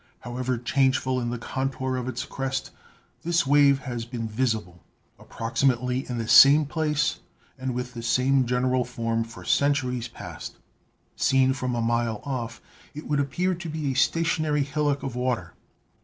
[0.21, 2.71] However changeful in the contour of its crest,
[3.21, 4.83] this wave has been visible,
[5.19, 7.19] approximately in the same place
[7.55, 10.55] and with the same general form, for cen turies past.
[11.15, 12.63] Seen from a mile off,
[12.95, 15.53] it would appear to be a stationary hillock of water.